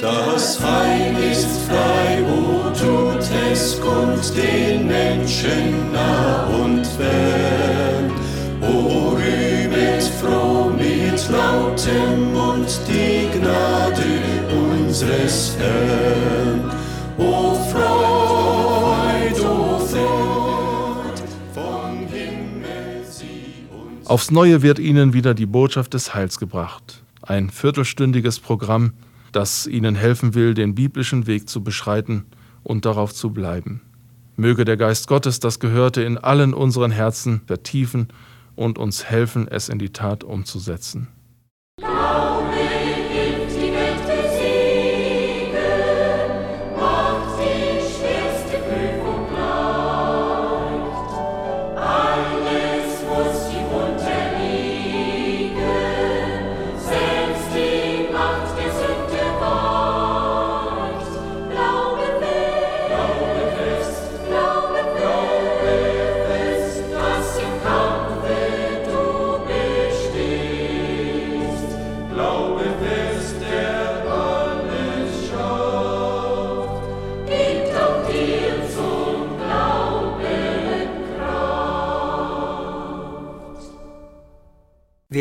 [0.00, 8.10] Das Heil ist frei, o tut es kund den Menschen nah und fern.
[8.60, 14.02] O rühmet froh mit lautem Mund die Gnade
[14.50, 16.70] unseres Herrn.
[17.18, 21.22] O Freud, o Freud,
[21.52, 24.08] vom Himmel sie uns.
[24.08, 27.02] Aufs Neue wird Ihnen wieder die Botschaft des Heils gebracht.
[27.20, 28.94] Ein viertelstündiges Programm,
[29.32, 32.24] das Ihnen helfen will, den biblischen Weg zu beschreiten
[32.62, 33.82] und darauf zu bleiben.
[34.36, 38.08] Möge der Geist Gottes das Gehörte in allen unseren Herzen vertiefen
[38.54, 41.08] und uns helfen, es in die Tat umzusetzen.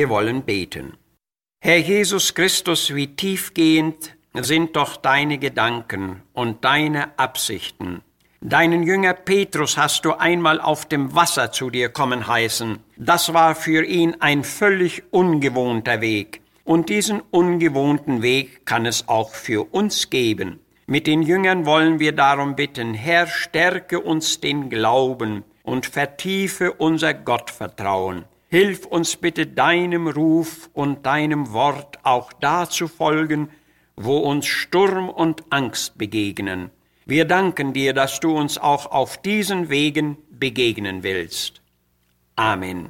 [0.02, 0.98] Wir wollen beten.
[1.64, 8.02] Herr Jesus Christus, wie tiefgehend sind doch deine Gedanken und deine Absichten.
[8.40, 12.80] Deinen Jünger Petrus hast du einmal auf dem Wasser zu dir kommen heißen.
[12.98, 16.42] Das war für ihn ein völlig ungewohnter Weg.
[16.64, 20.62] Und diesen ungewohnten Weg kann es auch für uns geben.
[20.88, 27.14] Mit den Jüngern wollen wir darum bitten, Herr, stärke uns den Glauben und vertiefe unser
[27.14, 28.26] Gottvertrauen.
[28.52, 33.50] Hilf uns bitte deinem Ruf und deinem Wort auch da zu folgen,
[33.96, 36.70] wo uns Sturm und Angst begegnen.
[37.06, 41.62] Wir danken dir, dass du uns auch auf diesen Wegen begegnen willst.
[42.36, 42.90] Amen.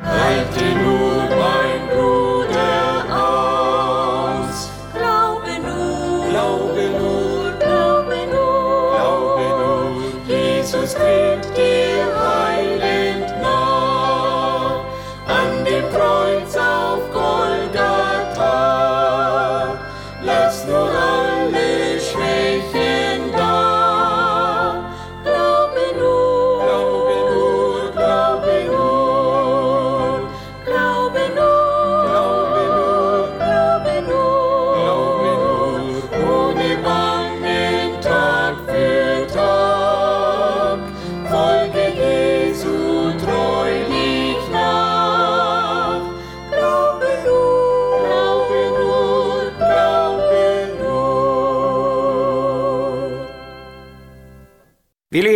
[0.00, 4.70] Halte nur, mein Bruder, aus.
[4.94, 11.93] Glaube nur, Glaube nur, glaube nur, glaube nur, Jesus tritt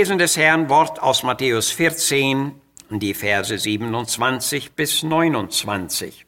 [0.08, 2.52] lesen des Herrn Wort aus Matthäus 14,
[2.88, 6.24] die Verse 27 bis 29.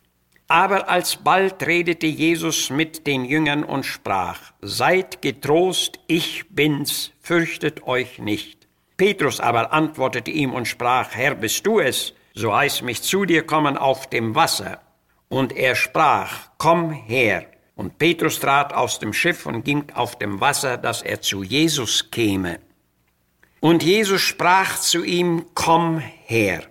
[0.49, 8.19] Aber alsbald redete Jesus mit den Jüngern und sprach, Seid getrost, ich bin's, fürchtet euch
[8.19, 8.69] nicht.
[8.99, 12.13] Petrus aber antwortete ihm und sprach, Herr, bist du es?
[12.35, 14.83] So heiß mich zu dir kommen auf dem Wasser.
[15.31, 17.47] Und er sprach, Komm her.
[17.77, 22.11] Und Petrus trat aus dem Schiff und ging auf dem Wasser, dass er zu Jesus
[22.11, 22.59] käme.
[23.61, 26.63] Und Jesus sprach zu ihm, Komm her.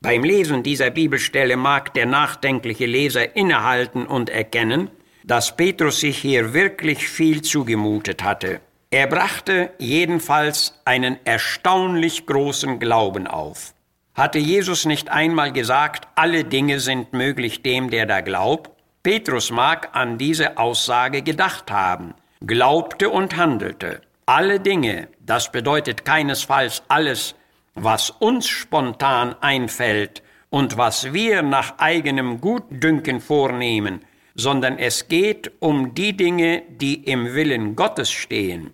[0.00, 4.90] Beim Lesen dieser Bibelstelle mag der nachdenkliche Leser innehalten und erkennen,
[5.24, 8.60] dass Petrus sich hier wirklich viel zugemutet hatte.
[8.90, 13.74] Er brachte jedenfalls einen erstaunlich großen Glauben auf.
[14.14, 18.70] Hatte Jesus nicht einmal gesagt, alle Dinge sind möglich dem, der da glaubt?
[19.02, 22.14] Petrus mag an diese Aussage gedacht haben,
[22.44, 24.00] glaubte und handelte.
[24.26, 27.36] Alle Dinge, das bedeutet keinesfalls alles,
[27.76, 34.00] was uns spontan einfällt und was wir nach eigenem Gutdünken vornehmen,
[34.34, 38.72] sondern es geht um die Dinge, die im Willen Gottes stehen.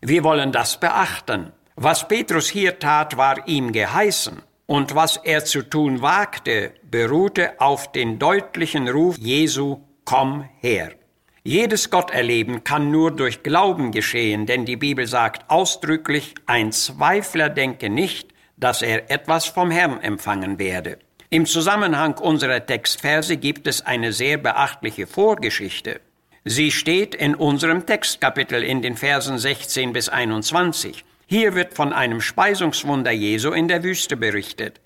[0.00, 1.52] Wir wollen das beachten.
[1.76, 7.92] Was Petrus hier tat, war ihm geheißen, und was er zu tun wagte, beruhte auf
[7.92, 10.97] den deutlichen Ruf Jesu, komm her.
[11.44, 17.88] Jedes Gotterleben kann nur durch Glauben geschehen, denn die Bibel sagt ausdrücklich, ein Zweifler denke
[17.88, 20.98] nicht, dass er etwas vom Herrn empfangen werde.
[21.30, 26.00] Im Zusammenhang unserer Textverse gibt es eine sehr beachtliche Vorgeschichte.
[26.44, 31.04] Sie steht in unserem Textkapitel in den Versen 16 bis 21.
[31.26, 34.80] Hier wird von einem Speisungswunder Jesu in der Wüste berichtet.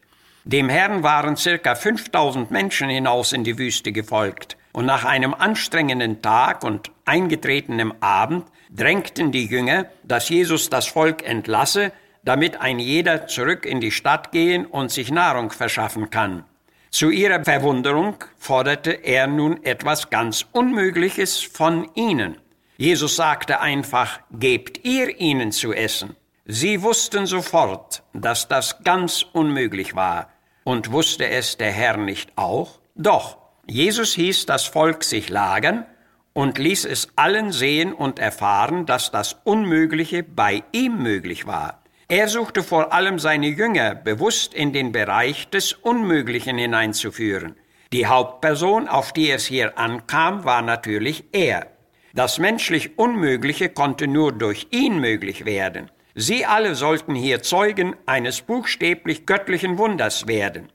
[0.44, 4.56] Dem Herrn waren circa 5000 Menschen hinaus in die Wüste gefolgt.
[4.72, 11.22] Und nach einem anstrengenden Tag und eingetretenem Abend drängten die Jünger, dass Jesus das Volk
[11.22, 11.92] entlasse,
[12.24, 16.44] damit ein jeder zurück in die Stadt gehen und sich Nahrung verschaffen kann.
[16.90, 22.36] Zu ihrer Verwunderung forderte er nun etwas ganz Unmögliches von ihnen.
[22.76, 26.16] Jesus sagte einfach, gebt ihr ihnen zu essen.
[26.44, 30.28] Sie wussten sofort, dass das ganz unmöglich war.
[30.64, 32.78] Und wusste es der Herr nicht auch?
[32.94, 35.87] Doch, Jesus hieß das Volk sich lagern
[36.32, 41.82] und ließ es allen sehen und erfahren, dass das Unmögliche bei ihm möglich war.
[42.09, 47.56] Er suchte vor allem seine Jünger bewusst in den Bereich des Unmöglichen hineinzuführen.
[47.93, 51.69] Die Hauptperson, auf die es hier ankam, war natürlich er.
[52.15, 55.91] Das menschlich Unmögliche konnte nur durch ihn möglich werden.
[56.15, 60.70] Sie alle sollten hier Zeugen eines buchstäblich göttlichen Wunders werden.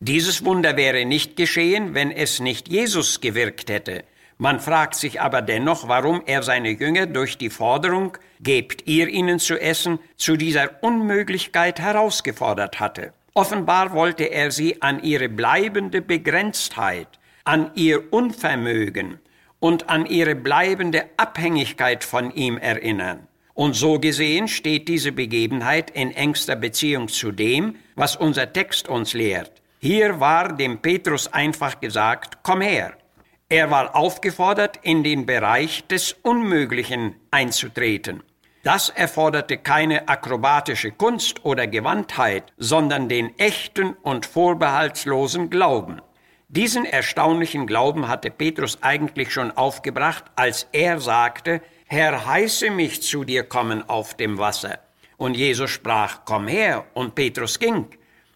[0.00, 4.04] Dieses Wunder wäre nicht geschehen, wenn es nicht Jesus gewirkt hätte.
[4.36, 9.38] Man fragt sich aber dennoch, warum er seine Jünger durch die Forderung, gebt ihr ihnen
[9.38, 13.14] zu essen, zu dieser Unmöglichkeit herausgefordert hatte.
[13.32, 17.08] Offenbar wollte er sie an ihre bleibende Begrenztheit,
[17.44, 19.18] an ihr Unvermögen
[19.60, 23.26] und an ihre bleibende Abhängigkeit von ihm erinnern.
[23.54, 29.14] Und so gesehen steht diese Begebenheit in engster Beziehung zu dem, was unser Text uns
[29.14, 29.62] lehrt.
[29.78, 32.94] Hier war dem Petrus einfach gesagt, komm her.
[33.48, 38.22] Er war aufgefordert, in den Bereich des Unmöglichen einzutreten.
[38.64, 46.00] Das erforderte keine akrobatische Kunst oder Gewandtheit, sondern den echten und vorbehaltslosen Glauben.
[46.48, 53.22] Diesen erstaunlichen Glauben hatte Petrus eigentlich schon aufgebracht, als er sagte, Herr, heiße mich zu
[53.22, 54.80] dir kommen auf dem Wasser.
[55.16, 57.86] Und Jesus sprach, komm her, und Petrus ging,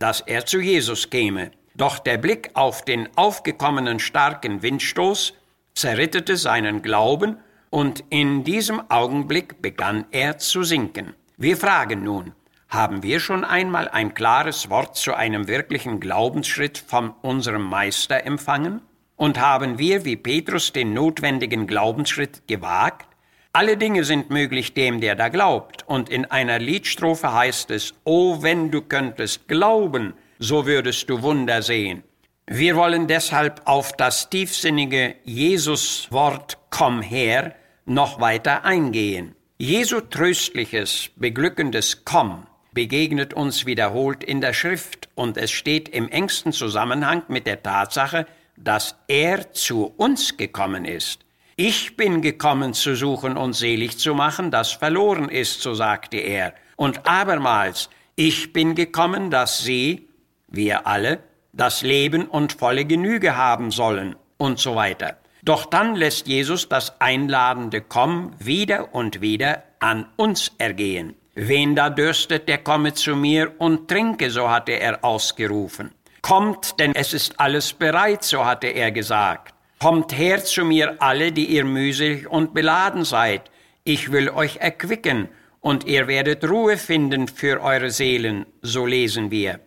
[0.00, 1.52] dass er zu Jesus käme.
[1.76, 5.34] Doch der Blick auf den aufgekommenen starken Windstoß
[5.74, 7.36] zerrittete seinen Glauben,
[7.72, 11.14] und in diesem Augenblick begann er zu sinken.
[11.36, 12.32] Wir fragen nun,
[12.68, 18.82] haben wir schon einmal ein klares Wort zu einem wirklichen Glaubensschritt von unserem Meister empfangen?
[19.14, 23.09] Und haben wir wie Petrus den notwendigen Glaubensschritt gewagt?
[23.52, 25.84] Alle Dinge sind möglich dem, der da glaubt.
[25.88, 31.60] Und in einer Liedstrophe heißt es, O wenn du könntest glauben, so würdest du Wunder
[31.60, 32.04] sehen.
[32.46, 37.54] Wir wollen deshalb auf das tiefsinnige Jesus-Wort Komm her
[37.86, 39.34] noch weiter eingehen.
[39.58, 46.52] Jesu tröstliches, beglückendes Komm begegnet uns wiederholt in der Schrift und es steht im engsten
[46.52, 48.26] Zusammenhang mit der Tatsache,
[48.56, 51.24] dass er zu uns gekommen ist.
[51.62, 56.54] Ich bin gekommen zu suchen und selig zu machen, das verloren ist, so sagte er.
[56.76, 60.08] Und abermals, ich bin gekommen, dass sie,
[60.48, 61.18] wir alle,
[61.52, 65.18] das Leben und volle Genüge haben sollen und so weiter.
[65.42, 71.14] Doch dann lässt Jesus das einladende Komm wieder und wieder an uns ergehen.
[71.34, 75.90] Wen da dürstet, der komme zu mir und trinke, so hatte er ausgerufen.
[76.22, 79.52] Kommt, denn es ist alles bereit, so hatte er gesagt.
[79.82, 83.50] Kommt her zu mir alle, die ihr mühselig und beladen seid.
[83.82, 85.28] Ich will euch erquicken,
[85.60, 89.60] und ihr werdet Ruhe finden für eure Seelen, so lesen wir.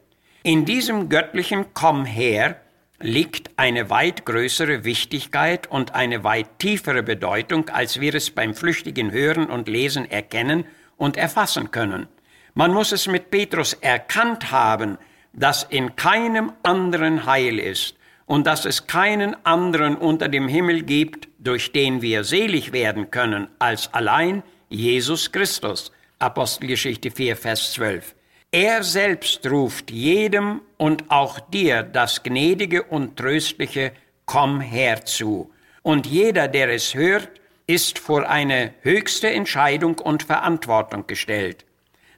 [0.43, 2.61] In diesem göttlichen Komm her
[2.99, 9.11] liegt eine weit größere Wichtigkeit und eine weit tiefere Bedeutung, als wir es beim flüchtigen
[9.11, 10.65] Hören und Lesen erkennen
[10.95, 12.07] und erfassen können.
[12.53, 14.99] Man muss es mit Petrus erkannt haben,
[15.33, 17.95] dass in keinem anderen Heil ist,
[18.33, 23.47] und dass es keinen anderen unter dem Himmel gibt, durch den wir selig werden können,
[23.59, 25.91] als allein Jesus Christus.
[26.17, 28.15] Apostelgeschichte 4, Vers 12.
[28.51, 33.91] Er selbst ruft jedem und auch dir das gnädige und tröstliche
[34.25, 35.51] Komm her zu.
[35.83, 37.29] Und jeder, der es hört,
[37.67, 41.65] ist vor eine höchste Entscheidung und Verantwortung gestellt.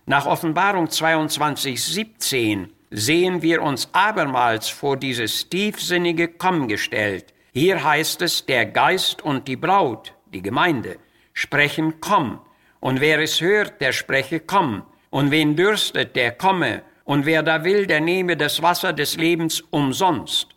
[0.06, 7.34] Nach Offenbarung 22, 17 sehen wir uns abermals vor dieses tiefsinnige Komm gestellt.
[7.54, 10.98] Hier heißt es, der Geist und die Braut, die Gemeinde,
[11.34, 12.40] sprechen Komm.
[12.80, 14.84] Und wer es hört, der spreche Komm.
[15.10, 16.82] Und wen dürstet, der komme.
[17.06, 20.50] Und wer da will, der nehme das Wasser des Lebens umsonst.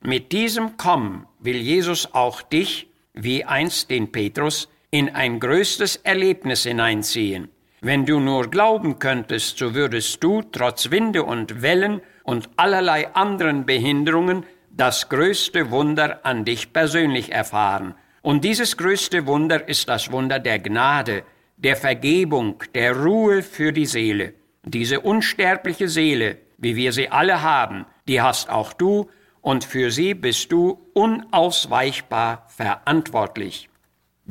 [0.00, 6.64] Mit diesem Komm will Jesus auch dich, wie einst den Petrus, in ein größtes Erlebnis
[6.64, 7.48] hineinziehen.
[7.84, 13.66] Wenn du nur glauben könntest, so würdest du trotz Winde und Wellen und allerlei anderen
[13.66, 17.96] Behinderungen das größte Wunder an dich persönlich erfahren.
[18.22, 21.24] Und dieses größte Wunder ist das Wunder der Gnade,
[21.56, 24.34] der Vergebung, der Ruhe für die Seele.
[24.62, 29.10] Diese unsterbliche Seele, wie wir sie alle haben, die hast auch du,
[29.40, 33.68] und für sie bist du unausweichbar verantwortlich.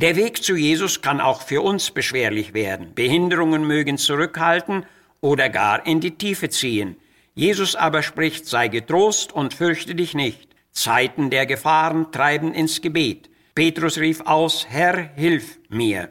[0.02, 2.96] Der Weg zu Jesus kann auch für uns beschwerlich werden.
[2.96, 4.84] Behinderungen mögen zurückhalten
[5.22, 6.96] oder gar in die Tiefe ziehen.
[7.36, 10.50] Jesus aber spricht, sei getrost und fürchte dich nicht.
[10.72, 13.30] Zeiten der Gefahren treiben ins Gebet.
[13.54, 16.10] Petrus rief aus, Herr, hilf mir.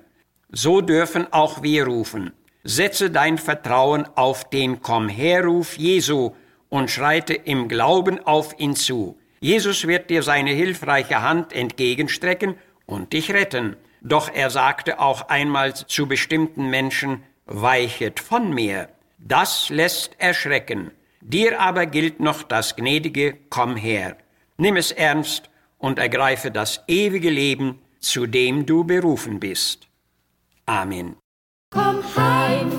[0.52, 2.30] So dürfen auch wir rufen.
[2.62, 6.30] Setze dein Vertrauen auf den Komm-her-Ruf Jesu
[6.68, 9.18] und schreite im Glauben auf ihn zu.
[9.40, 12.54] Jesus wird dir seine hilfreiche Hand entgegenstrecken
[12.90, 13.76] und dich retten.
[14.02, 18.88] Doch er sagte auch einmal zu bestimmten Menschen, weichet von mir.
[19.18, 20.90] Das lässt erschrecken.
[21.20, 24.16] Dir aber gilt noch das gnädige Komm her.
[24.56, 29.88] Nimm es ernst und ergreife das ewige Leben, zu dem du berufen bist.
[30.64, 31.16] Amen.
[31.72, 32.70] Komm heim,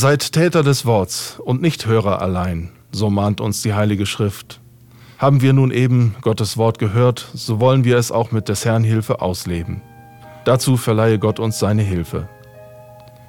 [0.00, 4.60] Seid Täter des Worts und nicht Hörer allein, so mahnt uns die Heilige Schrift.
[5.18, 8.84] Haben wir nun eben Gottes Wort gehört, so wollen wir es auch mit des Herrn
[8.84, 9.82] Hilfe ausleben.
[10.44, 12.28] Dazu verleihe Gott uns seine Hilfe.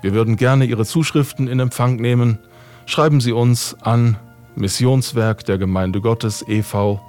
[0.03, 2.37] Wir würden gerne Ihre Zuschriften in Empfang nehmen.
[2.85, 4.17] Schreiben Sie uns an
[4.55, 7.01] Missionswerk der Gemeinde Gottes e.V.,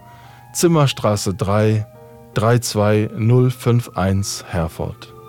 [0.55, 1.87] Zimmerstraße 3,
[2.33, 5.20] 32051 Herford.